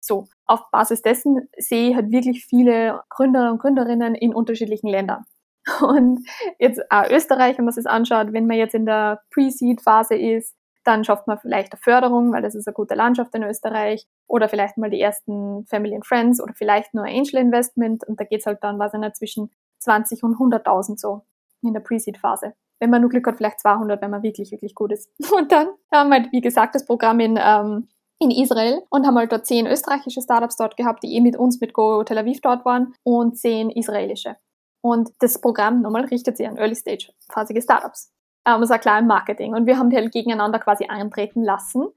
[0.00, 5.24] So, auf Basis dessen sehe ich halt wirklich viele Gründer und Gründerinnen in unterschiedlichen Ländern.
[5.82, 6.26] Und
[6.58, 10.56] jetzt auch Österreich, wenn man sich das anschaut, wenn man jetzt in der Pre-Seed-Phase ist,
[10.84, 14.48] dann schafft man vielleicht eine Förderung, weil das ist eine gute Landschaft in Österreich, oder
[14.48, 18.46] vielleicht mal die ersten Family and Friends oder vielleicht nur Angel Investment und da geht's
[18.46, 21.22] halt dann, ich nicht, zwischen 20 und 100.000 so
[21.62, 24.92] in der Pre-Seed-Phase wenn man nur Glück hat, vielleicht 200, wenn man wirklich, wirklich gut
[24.92, 25.10] ist.
[25.32, 27.88] Und dann haben wir, halt, wie gesagt, das Programm in, ähm,
[28.20, 31.60] in Israel und haben halt dort zehn österreichische Startups dort gehabt, die eh mit uns
[31.60, 34.36] mit Go Tel Aviv dort waren und zehn israelische.
[34.82, 38.12] Und das Programm nochmal richtet sich an Early-Stage-phasige Startups.
[38.46, 39.54] Ähm, das war klar im Marketing.
[39.54, 41.88] Und wir haben die halt gegeneinander quasi antreten lassen.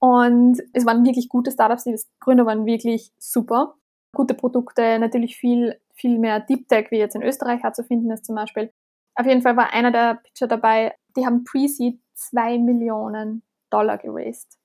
[0.00, 3.76] Und es waren wirklich gute Startups, die Gründer waren wirklich super.
[4.14, 8.10] Gute Produkte, natürlich viel, viel mehr Deep Tech, wie jetzt in Österreich auch zu finden
[8.10, 8.70] ist zum Beispiel.
[9.14, 14.58] Auf jeden Fall war einer der Pitcher dabei, die haben Pre-Seed zwei Millionen Dollar geraced.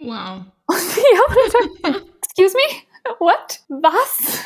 [0.00, 0.42] Wow.
[0.66, 2.82] Und die haben gesagt, excuse me?
[3.18, 3.60] What?
[3.68, 4.42] Was?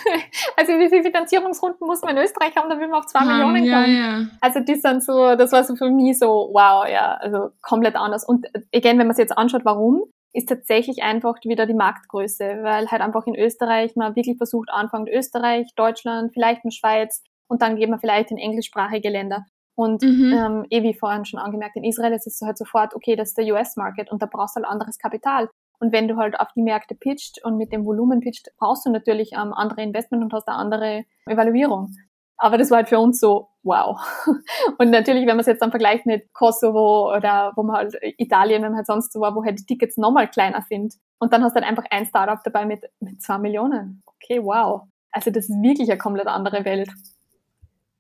[0.56, 3.70] Also wie viele Finanzierungsrunden muss man in Österreich haben, damit man auf zwei um, Millionen
[3.70, 3.88] kommt?
[3.88, 4.26] Ja, ja.
[4.40, 8.24] Also die sind so, das war so für mich so, wow, ja, also komplett anders.
[8.26, 12.90] Und again, wenn man sich jetzt anschaut, warum, ist tatsächlich einfach wieder die Marktgröße, weil
[12.90, 17.76] halt einfach in Österreich man wirklich versucht, anfangen Österreich, Deutschland, vielleicht in Schweiz und dann
[17.76, 19.46] geht man vielleicht in englischsprachige Länder.
[19.76, 20.32] Und mhm.
[20.32, 23.38] ähm, eh wie vorhin schon angemerkt, in Israel ist es halt sofort, okay, das ist
[23.38, 25.48] der US-Market und da brauchst du halt anderes Kapital.
[25.78, 28.90] Und wenn du halt auf die Märkte pitcht und mit dem Volumen pitcht, brauchst du
[28.90, 31.92] natürlich ähm, andere Investment und hast eine andere Evaluierung.
[32.38, 33.98] Aber das war halt für uns so, wow.
[34.78, 38.62] Und natürlich, wenn man es jetzt dann vergleicht mit Kosovo oder wo man halt Italien,
[38.62, 40.94] wenn man halt sonst so war, wo halt die Tickets nochmal kleiner sind.
[41.18, 44.02] Und dann hast du halt einfach ein Startup dabei mit, mit zwei Millionen.
[44.04, 44.82] Okay, wow.
[45.12, 46.90] Also das ist wirklich eine komplett andere Welt.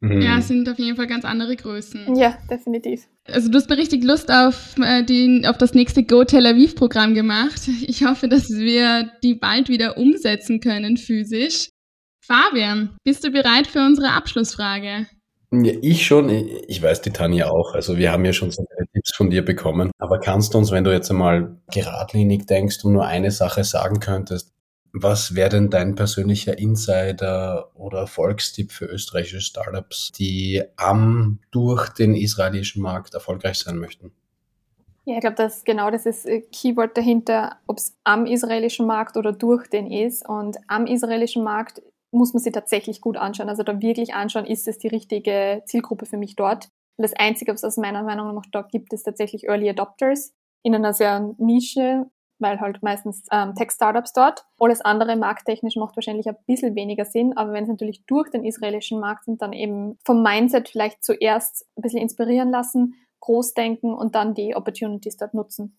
[0.00, 0.20] Mhm.
[0.20, 2.16] Ja, es sind auf jeden Fall ganz andere Größen.
[2.16, 3.06] Ja, definitiv.
[3.24, 6.74] Also du hast mir richtig Lust auf, äh, die, auf das nächste Go Tel Aviv
[6.74, 7.68] Programm gemacht.
[7.86, 11.70] Ich hoffe, dass wir die bald wieder umsetzen können physisch.
[12.20, 15.06] Fabian, bist du bereit für unsere Abschlussfrage?
[15.52, 16.28] Ja, ich schon.
[16.28, 17.74] Ich weiß die Tanja auch.
[17.74, 19.92] Also wir haben ja schon so viele Tipps von dir bekommen.
[19.98, 24.00] Aber kannst du uns, wenn du jetzt einmal geradlinig denkst und nur eine Sache sagen
[24.00, 24.52] könntest,
[25.02, 32.14] was wäre denn dein persönlicher Insider oder Erfolgstipp für österreichische Startups, die am, durch den
[32.14, 34.12] israelischen Markt erfolgreich sein möchten?
[35.04, 39.16] Ja, ich glaube, dass genau das ist äh, Keyword dahinter, ob es am israelischen Markt
[39.16, 40.28] oder durch den ist.
[40.28, 43.48] Und am israelischen Markt muss man sich tatsächlich gut anschauen.
[43.48, 46.70] Also da wirklich anschauen, ist es die richtige Zielgruppe für mich dort.
[46.96, 50.32] Und das Einzige, was es meiner Meinung nach dort gibt, ist tatsächlich Early Adopters
[50.62, 52.06] in einer sehr Nische
[52.38, 54.44] weil halt meistens ähm, Tech-Startups dort.
[54.58, 58.44] Alles andere markttechnisch macht wahrscheinlich ein bisschen weniger Sinn, aber wenn es natürlich durch den
[58.44, 63.94] israelischen Markt sind, dann eben vom Mindset vielleicht zuerst ein bisschen inspirieren lassen, groß denken
[63.94, 65.76] und dann die Opportunities dort nutzen.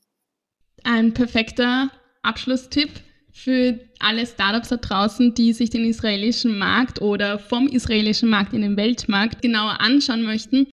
[0.83, 1.89] Ein perfekter
[2.23, 2.89] Abschlusstipp
[3.31, 8.61] für alle Startups da draußen, die sich den israelischen Markt oder vom israelischen Markt in
[8.61, 10.67] den Weltmarkt genauer anschauen möchten.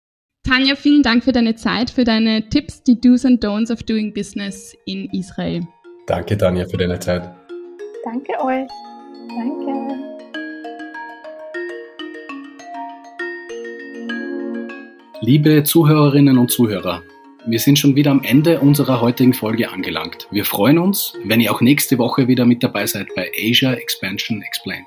[0.42, 4.14] Tanja, vielen Dank für deine Zeit, für deine Tipps, die Do's and Don'ts of Doing
[4.14, 5.60] Business in Israel.
[6.06, 7.30] Danke, Tanja, für deine Zeit.
[8.04, 8.66] Danke euch.
[9.28, 10.10] Danke.
[15.20, 17.02] Liebe Zuhörerinnen und Zuhörer,
[17.46, 20.26] wir sind schon wieder am Ende unserer heutigen Folge angelangt.
[20.30, 24.40] Wir freuen uns, wenn ihr auch nächste Woche wieder mit dabei seid bei Asia Expansion
[24.40, 24.86] Explained.